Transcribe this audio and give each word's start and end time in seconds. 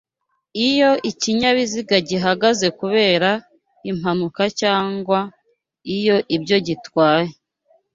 Iyo 0.67 0.91
ikinyabiziga 1.09 1.97
gihagaze 2.09 2.67
kubera 2.79 3.29
impanuka 3.91 4.43
cyangwa 4.59 5.19
iyo 5.97 6.17
ibyo 6.35 6.57
gitwaye 6.67 7.29